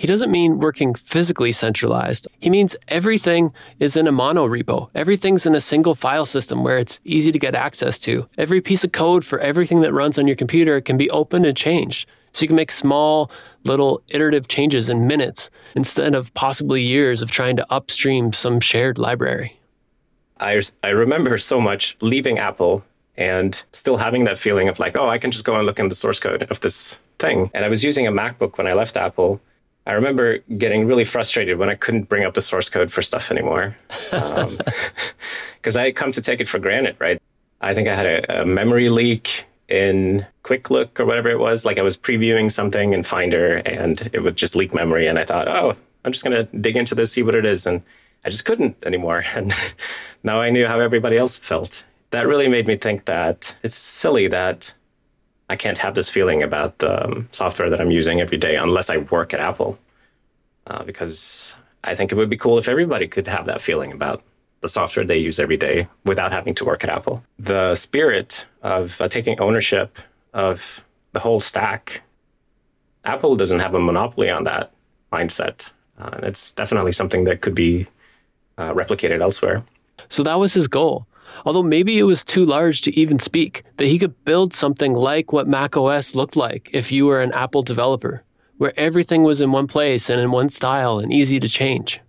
[0.00, 2.26] He doesn't mean working physically centralized.
[2.40, 4.88] He means everything is in a mono repo.
[4.94, 8.26] Everything's in a single file system where it's easy to get access to.
[8.38, 11.54] Every piece of code for everything that runs on your computer can be opened and
[11.54, 12.08] changed.
[12.32, 13.30] So you can make small,
[13.64, 18.96] little iterative changes in minutes instead of possibly years of trying to upstream some shared
[18.96, 19.60] library.
[20.38, 22.86] I, I remember so much leaving Apple
[23.18, 25.90] and still having that feeling of like, oh, I can just go and look in
[25.90, 27.50] the source code of this thing.
[27.52, 29.42] And I was using a MacBook when I left Apple.
[29.86, 33.30] I remember getting really frustrated when I couldn't bring up the source code for stuff
[33.30, 33.76] anymore.
[34.10, 37.20] Because um, I come to take it for granted, right?
[37.60, 41.64] I think I had a, a memory leak in Quick Look or whatever it was.
[41.64, 45.06] Like I was previewing something in Finder and it would just leak memory.
[45.06, 47.66] And I thought, oh, I'm just going to dig into this, see what it is.
[47.66, 47.82] And
[48.24, 49.24] I just couldn't anymore.
[49.34, 49.52] And
[50.22, 51.84] now I knew how everybody else felt.
[52.10, 54.74] That really made me think that it's silly that
[55.50, 58.88] I can't have this feeling about the um, software that I'm using every day unless
[58.88, 59.80] I work at Apple.
[60.68, 64.22] Uh, because I think it would be cool if everybody could have that feeling about
[64.60, 67.24] the software they use every day without having to work at Apple.
[67.36, 69.98] The spirit of uh, taking ownership
[70.32, 70.84] of
[71.14, 72.02] the whole stack,
[73.04, 74.70] Apple doesn't have a monopoly on that
[75.12, 75.72] mindset.
[75.98, 77.88] Uh, and it's definitely something that could be
[78.56, 79.64] uh, replicated elsewhere.
[80.08, 81.08] So that was his goal.
[81.44, 85.32] Although maybe it was too large to even speak, that he could build something like
[85.32, 88.22] what Mac OS looked like if you were an Apple developer,
[88.58, 92.00] where everything was in one place and in one style and easy to change.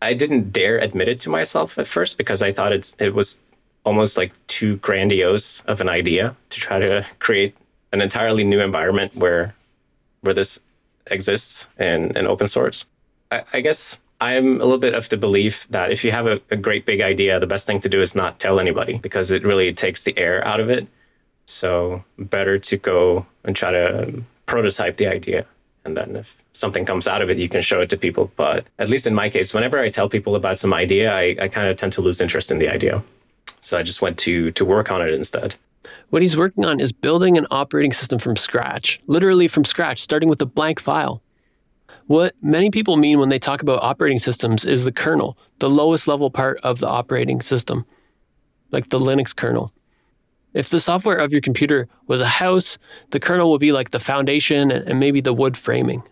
[0.00, 3.40] I didn't dare admit it to myself at first because I thought it's it was
[3.84, 7.56] almost like too grandiose of an idea to try to create
[7.92, 9.54] an entirely new environment where
[10.22, 10.60] where this
[11.06, 12.84] exists in, in open source.
[13.30, 16.40] I, I guess I'm a little bit of the belief that if you have a,
[16.48, 19.44] a, great big idea, the best thing to do is not tell anybody because it
[19.44, 20.86] really takes the air out of it.
[21.46, 25.44] So better to go and try to prototype the idea.
[25.84, 28.30] And then if something comes out of it you can show it to people.
[28.36, 31.48] But at least in my case whenever i tell people about some idea i, I
[31.48, 33.02] kind of tend to lose interest in the idea.
[33.58, 35.56] So i just went to to work on it instead.
[36.10, 40.28] What he's working on is building an operating system from scratch literally from scratch starting
[40.28, 41.20] with a blank file
[42.06, 46.08] what many people mean when they talk about operating systems is the kernel the lowest
[46.08, 47.84] level part of the operating system
[48.70, 49.72] like the linux kernel
[50.54, 52.78] if the software of your computer was a house,
[53.10, 56.02] the kernel would be like the foundation and maybe the wood framing.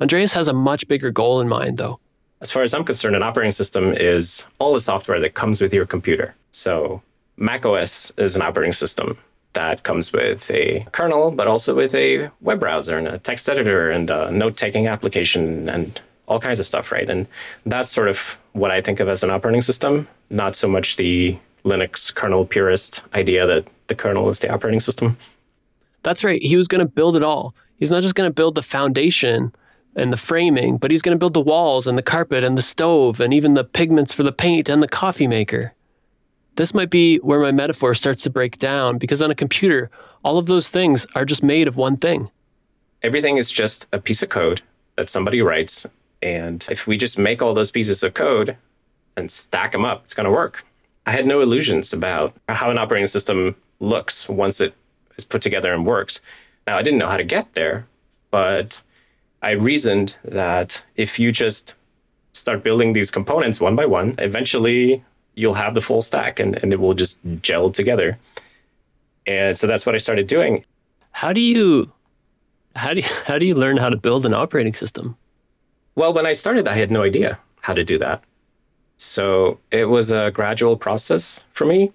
[0.00, 1.98] Andreas has a much bigger goal in mind, though.
[2.40, 5.72] As far as I'm concerned, an operating system is all the software that comes with
[5.72, 6.34] your computer.
[6.50, 7.02] So,
[7.36, 9.16] macOS is an operating system
[9.54, 13.88] that comes with a kernel, but also with a web browser and a text editor
[13.88, 17.08] and a note taking application and all kinds of stuff, right?
[17.08, 17.26] And
[17.66, 21.38] that's sort of what I think of as an operating system, not so much the
[21.64, 25.16] Linux kernel purist idea that the kernel is the operating system.
[26.02, 26.42] That's right.
[26.42, 27.54] He was going to build it all.
[27.78, 29.54] He's not just going to build the foundation
[29.94, 32.62] and the framing, but he's going to build the walls and the carpet and the
[32.62, 35.74] stove and even the pigments for the paint and the coffee maker.
[36.56, 39.90] This might be where my metaphor starts to break down because on a computer,
[40.24, 42.30] all of those things are just made of one thing.
[43.02, 44.62] Everything is just a piece of code
[44.96, 45.86] that somebody writes.
[46.20, 48.56] And if we just make all those pieces of code
[49.16, 50.64] and stack them up, it's going to work.
[51.06, 54.74] I had no illusions about how an operating system looks once it
[55.16, 56.20] is put together and works.
[56.66, 57.86] Now, I didn't know how to get there,
[58.30, 58.82] but
[59.42, 61.74] I reasoned that if you just
[62.32, 66.72] start building these components one by one, eventually you'll have the full stack and, and
[66.72, 68.18] it will just gel together.
[69.26, 70.64] And so that's what I started doing.
[71.12, 71.92] How do you
[72.74, 75.16] how do you, how do you learn how to build an operating system?
[75.94, 78.24] Well, when I started, I had no idea how to do that.
[78.96, 81.92] So it was a gradual process for me.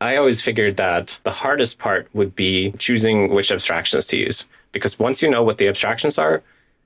[0.00, 4.46] I always figured that the hardest part would be choosing which abstractions to use.
[4.70, 6.42] Because once you know what the abstractions are,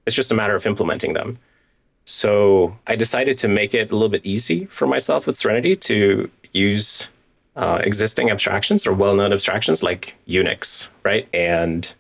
[0.07, 1.39] it's just a matter of implementing them.
[2.07, 6.31] So I decided to make it a little bit easy for myself with Serenity to
[6.53, 7.09] use
[7.57, 11.29] uh, existing abstractions or well known abstractions like Unix, right?
[11.35, 11.93] And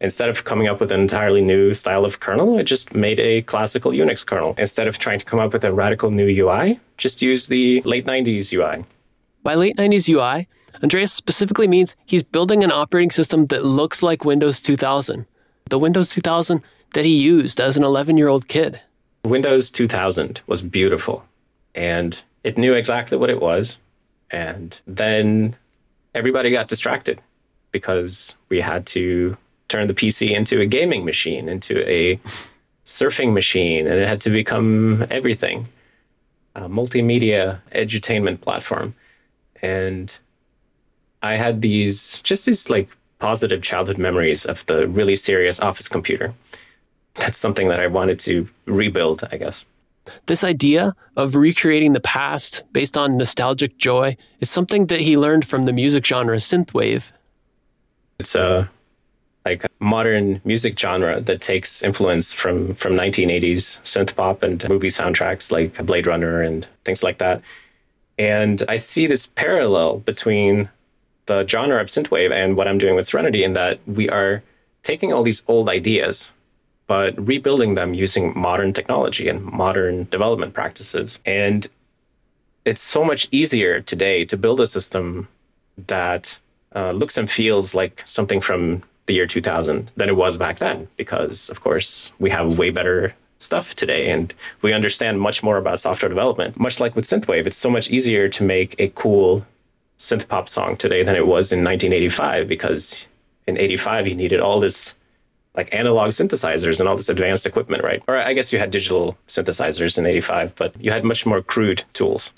[0.00, 3.42] instead of coming up with an entirely new style of kernel, I just made a
[3.42, 4.54] classical Unix kernel.
[4.56, 8.06] Instead of trying to come up with a radical new UI, just use the late
[8.06, 8.86] 90s UI.
[9.42, 10.48] By late 90s UI,
[10.82, 15.26] Andreas specifically means he's building an operating system that looks like Windows 2000,
[15.68, 16.62] the Windows 2000
[16.94, 18.80] that he used as an 11 year old kid.
[19.24, 21.24] Windows 2000 was beautiful
[21.74, 23.78] and it knew exactly what it was.
[24.30, 25.56] And then
[26.14, 27.20] everybody got distracted
[27.72, 29.36] because we had to
[29.68, 32.18] turn the PC into a gaming machine, into a
[32.84, 35.68] surfing machine, and it had to become everything
[36.54, 38.94] a multimedia edutainment platform.
[39.62, 40.16] And
[41.22, 46.34] I had these just these like positive childhood memories of the really serious office computer
[47.14, 49.66] that's something that I wanted to rebuild, I guess.
[50.26, 55.46] This idea of recreating the past based on nostalgic joy is something that he learned
[55.46, 57.12] from the music genre synthwave.
[58.18, 58.70] It's a
[59.44, 65.50] like modern music genre that takes influence from from 1980s synth pop and movie soundtracks
[65.50, 67.42] like Blade Runner and things like that.
[68.18, 70.68] And I see this parallel between
[71.26, 74.42] the genre of synthwave and what I'm doing with Serenity in that we are
[74.82, 76.32] taking all these old ideas
[76.90, 81.20] but rebuilding them using modern technology and modern development practices.
[81.24, 81.68] And
[82.64, 85.28] it's so much easier today to build a system
[85.86, 86.40] that
[86.74, 90.88] uh, looks and feels like something from the year 2000 than it was back then,
[90.96, 95.78] because of course we have way better stuff today and we understand much more about
[95.78, 96.58] software development.
[96.58, 99.46] Much like with Synthwave, it's so much easier to make a cool
[99.96, 103.06] synth pop song today than it was in 1985 because
[103.46, 104.96] in 85 you needed all this
[105.54, 108.02] like analog synthesizers and all this advanced equipment, right?
[108.06, 111.84] Or I guess you had digital synthesizers in 85, but you had much more crude
[111.92, 112.32] tools.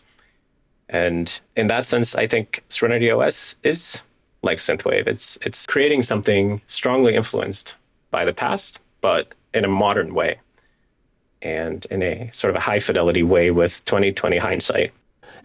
[0.89, 4.03] And in that sense, I think Serenity OS is
[4.43, 5.07] like synthwave.
[5.07, 7.77] It's it's creating something strongly influenced
[8.11, 10.39] by the past, but in a modern way.
[11.41, 14.93] And in a sort of a high fidelity way with 2020 hindsight.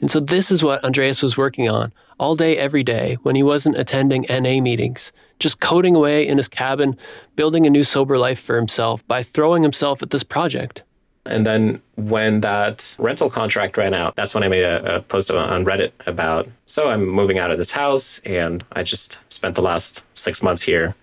[0.02, 3.44] And so this is what Andreas was working on all day, every day when he
[3.44, 6.98] wasn't attending NA meetings, just coding away in his cabin,
[7.36, 10.84] building a new sober life for himself by throwing himself at this project.
[11.26, 15.30] And then when that rental contract ran out, that's when I made a, a, post
[15.30, 19.62] on Reddit about so I'm moving out of this house and I just spent the
[19.62, 20.96] last six months here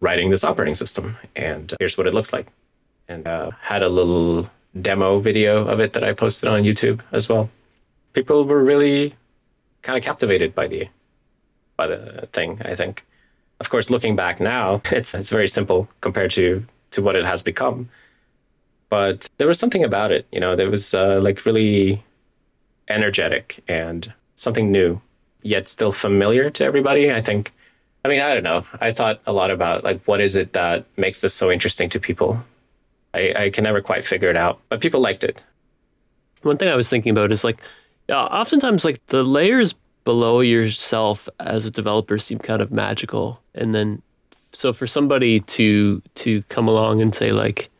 [0.00, 1.16] writing this operating system.
[1.34, 2.48] And here's what it looks like.
[3.08, 7.28] And uh, had a little demo video of it that I posted on YouTube as
[7.28, 7.50] well.
[8.12, 9.14] People were really
[9.82, 10.88] kind of captivated by the
[11.76, 12.60] by the thing.
[12.64, 13.04] I think,
[13.60, 17.42] of course, looking back now, it's it's very simple compared to to what it has
[17.42, 17.88] become.
[18.88, 22.04] But there was something about it, you know, that was uh, like really
[22.88, 25.00] energetic and something new,
[25.40, 27.12] yet still familiar to everybody.
[27.12, 27.52] I think.
[28.04, 28.64] I mean, I don't know.
[28.80, 32.00] I thought a lot about like what is it that makes this so interesting to
[32.00, 32.44] people.
[33.14, 35.44] I, I can never quite figure it out, but people liked it.
[36.42, 37.58] One thing I was thinking about is like
[38.10, 44.02] oftentimes like the layers below yourself as a developer seem kind of magical, and then
[44.52, 47.70] so for somebody to to come along and say like,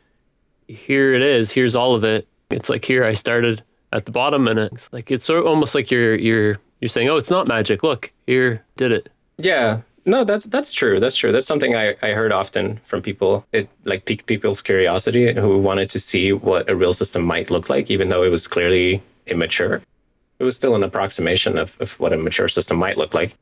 [0.69, 2.27] here it is, here's all of it.
[2.51, 5.75] It's like here I started at the bottom, and it's like it's sort of almost
[5.75, 7.83] like you're you're you're saying, oh, it's not magic.
[7.83, 9.09] Look, here did it.
[9.39, 11.01] Yeah, no, that's that's true.
[11.01, 11.33] That's true.
[11.33, 13.47] That's something I, I heard often from people.
[13.53, 17.69] It like piqued people's curiosity who wanted to see what a real system might look
[17.69, 19.83] like, even though it was clearly immature
[20.39, 23.35] it was still an approximation of, of what a mature system might look like.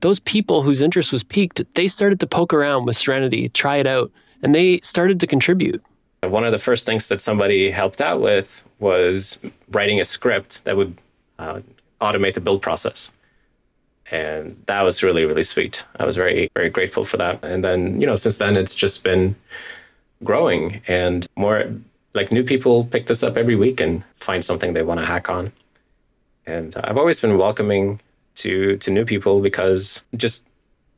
[0.00, 3.86] Those people whose interest was piqued, they started to poke around with Serenity, try it
[3.86, 4.10] out,
[4.42, 5.82] and they started to contribute.
[6.22, 9.38] One of the first things that somebody helped out with was
[9.70, 10.96] writing a script that would
[11.38, 11.60] uh,
[12.00, 13.10] automate the build process.
[14.10, 15.84] And that was really, really sweet.
[15.98, 17.42] I was very, very grateful for that.
[17.44, 19.36] And then, you know, since then, it's just been
[20.22, 21.72] growing and more
[22.14, 25.30] like new people pick this up every week and find something they want to hack
[25.30, 25.52] on
[26.46, 28.00] And I've always been welcoming
[28.36, 30.44] to to new people because just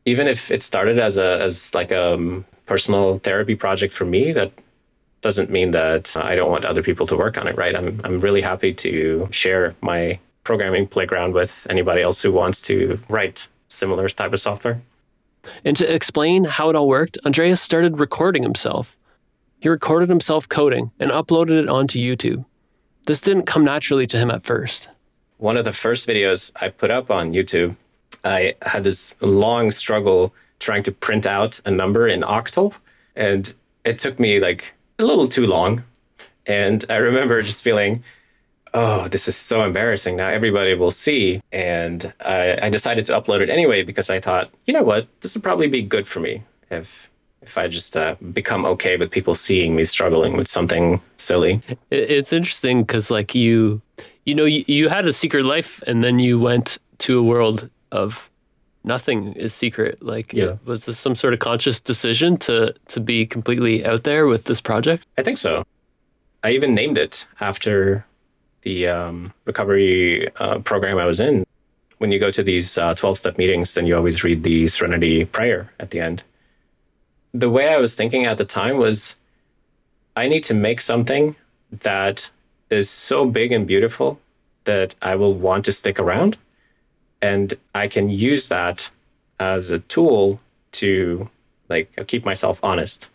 [0.04, 4.32] even if it started as a as like a um, personal therapy project for me,
[4.32, 4.52] that
[5.20, 7.74] doesn't mean that I don't want other people to work on it, right?
[7.76, 13.00] I'm I'm really happy to share my programming playground with anybody else who wants to
[13.08, 14.82] write similar type of software.
[15.64, 18.96] And to explain how it all worked, Andreas started recording himself.
[19.60, 22.44] He recorded himself coding and uploaded it onto YouTube.
[23.06, 24.88] This didn't come naturally to him at first.
[25.38, 27.76] One of the first videos I put up on YouTube,
[28.24, 32.78] I had this long struggle trying to print out a number in Octal,
[33.14, 33.52] and
[33.84, 35.84] it took me like a little too long.
[36.46, 38.04] And I remember just feeling,
[38.72, 40.16] oh, this is so embarrassing.
[40.16, 41.42] Now everybody will see.
[41.52, 45.34] And I, I, decided to upload it anyway because I thought, you know what, this
[45.34, 47.10] would probably be good for me if
[47.40, 51.60] if I just uh, become okay with people seeing me struggling with something silly.
[51.90, 53.82] It's interesting because like you,
[54.24, 57.68] you know, you, you had a secret life and then you went to a world
[57.92, 58.30] of
[58.84, 60.02] nothing is secret.
[60.02, 60.56] Like, yeah.
[60.64, 64.60] was this some sort of conscious decision to to be completely out there with this
[64.60, 65.06] project?
[65.18, 65.64] I think so.
[66.42, 68.04] I even named it after
[68.62, 71.46] the um, recovery uh, program I was in.
[71.98, 75.24] When you go to these uh, 12 step meetings, then you always read the Serenity
[75.24, 76.22] Prayer at the end.
[77.32, 79.16] The way I was thinking at the time was
[80.16, 81.36] I need to make something
[81.70, 82.30] that
[82.70, 84.20] is so big and beautiful
[84.64, 86.38] that I will want to stick around.
[87.20, 88.90] And I can use that
[89.38, 90.40] as a tool
[90.72, 91.30] to
[91.68, 93.10] like keep myself honest.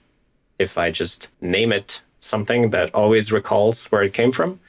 [0.58, 4.60] If I just name it something that always recalls where it came from,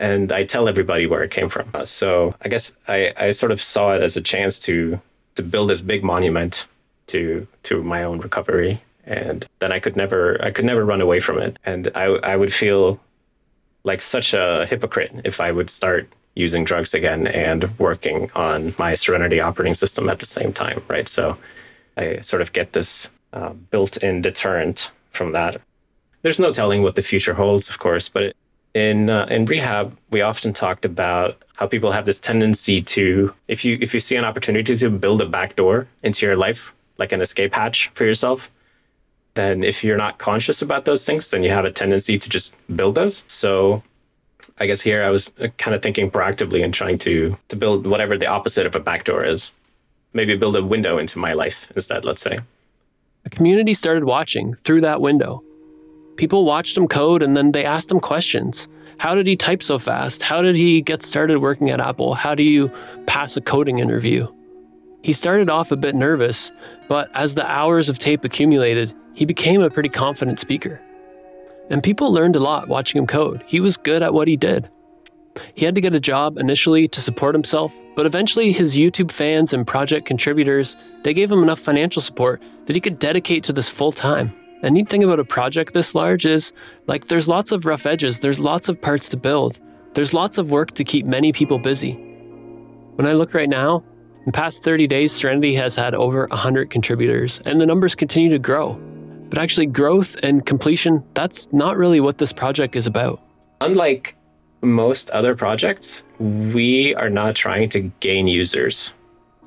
[0.00, 1.70] and I tell everybody where it came from.
[1.72, 5.00] Uh, so I guess I, I sort of saw it as a chance to
[5.36, 6.66] to build this big monument
[7.06, 11.20] to to my own recovery, and then I could never I could never run away
[11.20, 13.00] from it, and I I would feel
[13.84, 18.94] like such a hypocrite if I would start using drugs again and working on my
[18.94, 21.06] Serenity operating system at the same time, right?
[21.06, 21.36] So
[21.96, 25.60] I sort of get this uh, built-in deterrent from that.
[26.22, 28.34] There's no telling what the future holds, of course, but
[28.74, 33.64] in uh, in rehab, we often talked about how people have this tendency to, if
[33.64, 37.12] you if you see an opportunity to build a back door into your life, like
[37.12, 38.50] an escape hatch for yourself,
[39.34, 42.56] then if you're not conscious about those things, then you have a tendency to just
[42.74, 43.24] build those.
[43.26, 43.82] So
[44.58, 47.86] I guess here I was uh, kind of thinking proactively and trying to to build
[47.86, 49.50] whatever the opposite of a back door is.
[50.12, 52.38] Maybe build a window into my life instead, let's say.
[53.24, 55.42] The community started watching through that window.
[56.16, 58.68] People watched him code and then they asked him questions.
[58.98, 60.22] How did he type so fast?
[60.22, 62.14] How did he get started working at Apple?
[62.14, 62.70] How do you
[63.06, 64.28] pass a coding interview?
[65.02, 66.52] He started off a bit nervous,
[66.86, 70.80] but as the hours of tape accumulated, he became a pretty confident speaker.
[71.70, 73.42] And people learned a lot watching him code.
[73.46, 74.68] He was good at what he did.
[75.54, 79.52] He had to get a job initially to support himself, but eventually his YouTube fans
[79.52, 83.68] and project contributors, they gave him enough financial support that he could dedicate to this
[83.68, 84.32] full time.
[84.62, 86.52] A neat thing about a project this large is
[86.86, 89.58] like there's lots of rough edges, there's lots of parts to build,
[89.94, 91.92] there's lots of work to keep many people busy.
[92.94, 93.84] When I look right now,
[94.18, 98.30] in the past 30 days, Serenity has had over 100 contributors, and the numbers continue
[98.30, 98.80] to grow.
[99.30, 103.20] But actually, growth and completion, that's not really what this project is about.
[103.60, 104.16] Unlike
[104.62, 108.94] most other projects, we are not trying to gain users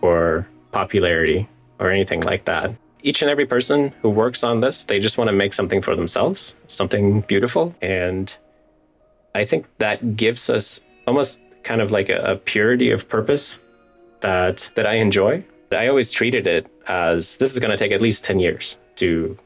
[0.01, 1.47] or popularity
[1.79, 2.75] or anything like that
[3.07, 5.95] each and every person who works on this, they just want to make something for
[5.95, 7.75] themselves, something beautiful.
[7.81, 8.35] And
[9.33, 13.59] I think that gives us almost kind of like a, a purity of purpose
[14.21, 15.43] that that I enjoy.
[15.71, 19.37] I always treated it as this is going to take at least 10 years to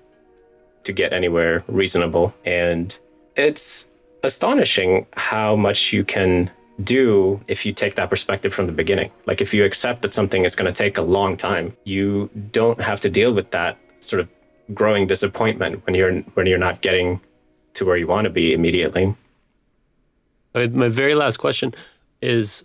[0.84, 2.98] to get anywhere reasonable and
[3.36, 3.90] it's
[4.24, 6.50] astonishing how much you can
[6.84, 9.12] do if you take that perspective from the beginning.
[9.26, 12.82] Like if you accept that something is going to take a long time, you don't
[12.82, 14.30] have to deal with that sort of
[14.74, 17.22] growing disappointment when you're when you're not getting
[17.74, 19.16] to where you want to be immediately.
[20.54, 21.74] My very last question
[22.22, 22.64] is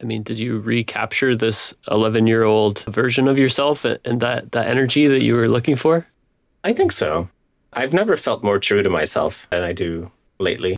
[0.00, 4.66] I mean, did you recapture this 11 year old version of yourself and that, that
[4.66, 6.06] energy that you were looking for?
[6.64, 7.28] I think so.
[7.72, 10.76] I've never felt more true to myself than I do lately.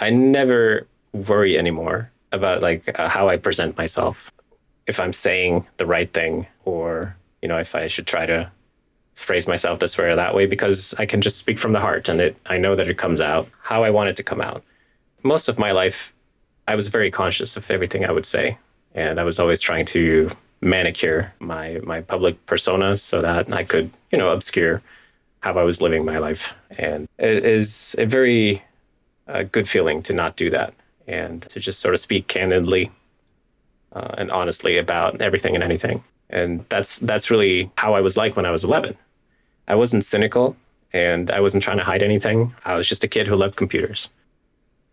[0.00, 4.30] I never worry anymore about like uh, how I present myself.
[4.86, 8.50] If I'm saying the right thing or, you know, if I should try to
[9.14, 12.08] phrase myself this way or that way because I can just speak from the heart
[12.08, 14.64] and it I know that it comes out how I want it to come out.
[15.22, 16.12] Most of my life
[16.66, 18.58] I was very conscious of everything I would say
[18.92, 20.30] and I was always trying to
[20.64, 24.82] manicure my my public persona so that I could, you know, obscure
[25.40, 26.56] how I was living my life.
[26.78, 28.62] And it is a very
[29.28, 30.74] uh, good feeling to not do that
[31.06, 32.90] and to just sort of speak candidly
[33.92, 36.02] uh, and honestly about everything and anything.
[36.30, 38.96] And that's that's really how I was like when I was 11.
[39.68, 40.56] I wasn't cynical
[40.92, 42.54] and I wasn't trying to hide anything.
[42.64, 44.08] I was just a kid who loved computers.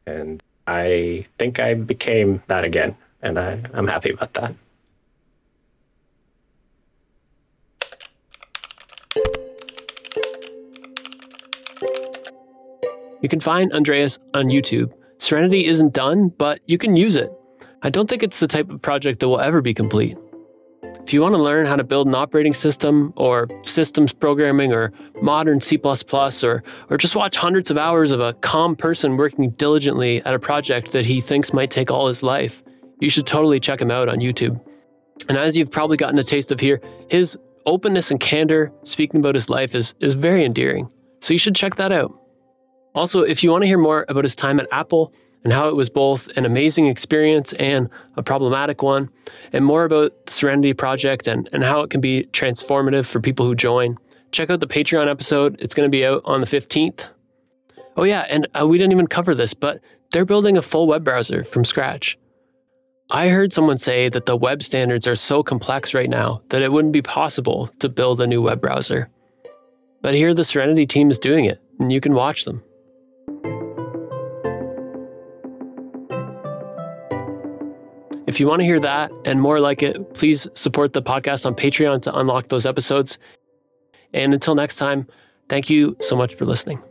[0.06, 4.56] And I think I became that again, and I, I'm happy about that.
[13.22, 14.92] You can find Andreas on YouTube.
[15.20, 17.32] Serenity isn't done, but you can use it.
[17.84, 20.18] I don't think it's the type of project that will ever be complete.
[21.04, 24.94] If you want to learn how to build an operating system or systems programming or
[25.22, 30.22] modern C or, or just watch hundreds of hours of a calm person working diligently
[30.24, 32.64] at a project that he thinks might take all his life,
[33.00, 34.60] you should totally check him out on YouTube.
[35.28, 39.36] And as you've probably gotten a taste of here, his openness and candor speaking about
[39.36, 40.90] his life is, is very endearing.
[41.20, 42.21] So you should check that out.
[42.94, 45.14] Also, if you want to hear more about his time at Apple
[45.44, 49.10] and how it was both an amazing experience and a problematic one,
[49.54, 53.46] and more about the Serenity Project and, and how it can be transformative for people
[53.46, 53.98] who join,
[54.32, 55.58] check out the Patreon episode.
[55.60, 57.08] It's going to be out on the 15th.
[57.98, 59.82] Oh, yeah, and uh, we didn't even cover this, but
[60.12, 62.18] they're building a full web browser from scratch.
[63.10, 66.72] I heard someone say that the web standards are so complex right now that it
[66.72, 69.10] wouldn't be possible to build a new web browser.
[70.02, 72.64] But here the Serenity team is doing it, and you can watch them.
[78.28, 81.54] If you want to hear that and more like it, please support the podcast on
[81.54, 83.18] Patreon to unlock those episodes.
[84.14, 85.06] And until next time,
[85.50, 86.82] thank you so much for listening.